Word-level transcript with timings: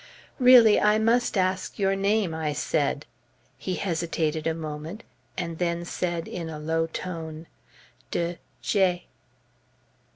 "Really 0.39 0.79
I 0.81 0.97
must 0.97 1.37
ask 1.37 1.77
your 1.77 1.95
name," 1.95 2.33
I 2.33 2.53
said. 2.53 3.05
He 3.59 3.75
hesitated 3.75 4.47
a 4.47 4.55
moment 4.55 5.03
and 5.37 5.59
then 5.59 5.85
said 5.85 6.27
in 6.27 6.49
a 6.49 6.57
low 6.57 6.87
tone, 6.87 7.45
"De 8.09 8.39
J 8.63 9.05